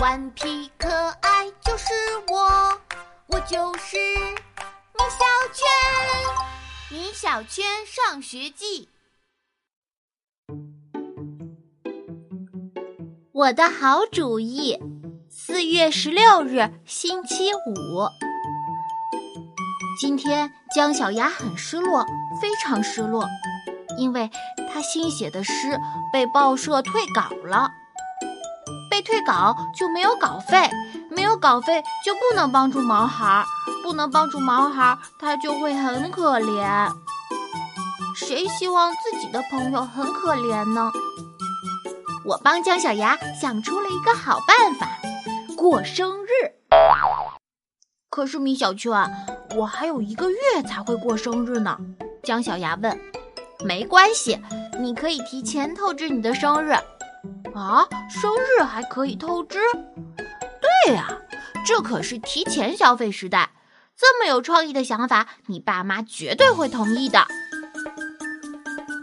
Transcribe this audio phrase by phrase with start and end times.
[0.00, 1.92] 顽皮可爱就是
[2.28, 2.80] 我，
[3.26, 5.66] 我就是米小圈。
[6.88, 8.88] 米小圈上学记。
[13.32, 14.78] 我的好主意。
[15.28, 18.08] 四月十六日，星期五。
[20.00, 22.06] 今天姜小牙很失落，
[22.40, 23.26] 非常失落，
[23.98, 24.30] 因为
[24.72, 25.76] 他新写的诗
[26.12, 27.72] 被报社退稿了。
[29.08, 30.68] 退稿就没有稿费，
[31.10, 33.42] 没有稿费就不能帮助毛孩，
[33.82, 36.92] 不能帮助毛孩，他就会很可怜。
[38.14, 40.92] 谁希望自己的朋友很可怜呢？
[42.26, 44.86] 我帮姜小牙想出了一个好办法，
[45.56, 46.28] 过生日。
[48.10, 48.92] 可是米小圈，
[49.56, 51.78] 我还有一个月才会过生日呢。
[52.22, 53.00] 姜小牙问
[53.64, 54.38] ：“没关系，
[54.78, 56.74] 你可以提前透支你的生日。”
[57.54, 59.58] 啊，生日还可以透支？
[60.86, 61.08] 对呀，
[61.64, 63.50] 这可是提前消费时代。
[63.96, 67.26] 这么有创意的想法，你爸妈绝对会同意的。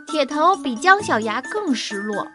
[0.07, 2.25] 铁头比姜小牙更失落，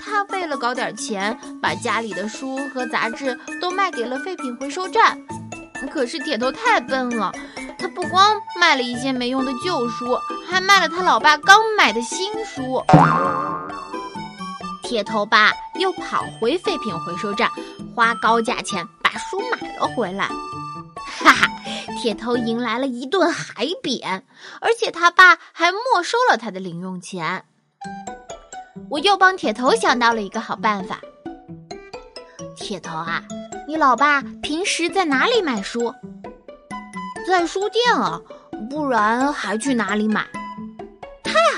[0.00, 5.18] 他为了搞点钱，把家里的书和杂志都卖给了废品回收站。
[5.90, 7.32] 可是铁头太笨了，
[7.76, 10.16] 他不光卖了一些没用的旧书，
[10.48, 12.80] 还卖了他老爸刚买的新书。
[14.88, 17.50] 铁头爸又跑回废品回收站，
[17.94, 20.26] 花高价钱把书买了回来。
[21.04, 21.46] 哈哈，
[22.00, 24.24] 铁头迎来了一顿海扁，
[24.62, 27.44] 而且他爸还没收了他的零用钱。
[28.88, 30.98] 我又帮铁头想到了一个好办法。
[32.56, 33.22] 铁头啊，
[33.68, 35.94] 你老爸平时在哪里买书？
[37.28, 38.18] 在书店啊，
[38.70, 40.26] 不然还去哪里买？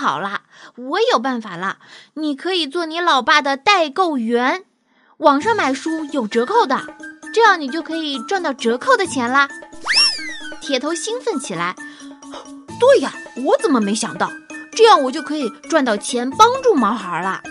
[0.01, 0.41] 好了！
[0.77, 1.77] 我有办法了，
[2.15, 4.65] 你可以做你老爸的代购员，
[5.19, 6.81] 网上买书有折扣的，
[7.35, 9.47] 这样你就可以赚到折扣的钱啦。
[10.63, 11.77] 铁头兴奋起来，
[12.81, 13.13] 对呀，
[13.45, 14.33] 我怎么没想到？
[14.73, 17.43] 这样我就可以赚到钱，帮助毛孩了。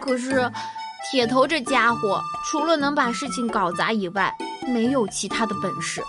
[0.00, 0.48] 可是，
[1.10, 4.32] 铁头这家伙除了能把事情搞砸以外，
[4.68, 6.00] 没有其他的本事。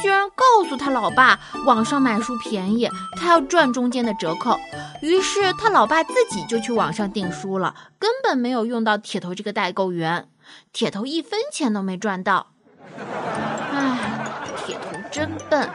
[0.00, 4.58] 居然告诉他老爸，网上买书便宜，他要赚中间的折扣。
[5.02, 10.28] 于是他老爸自己就去网上订书了，根本没有用到铁头这个代购员。
[10.72, 12.48] 铁头一分钱都没赚到。
[13.72, 14.22] 唉，
[14.64, 15.68] 铁头真笨。